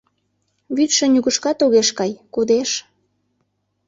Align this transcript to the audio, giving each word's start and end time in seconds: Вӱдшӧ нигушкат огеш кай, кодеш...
Вӱдшӧ 0.75 1.05
нигушкат 1.13 1.57
огеш 1.65 1.89
кай, 1.97 2.11
кодеш... 2.33 2.71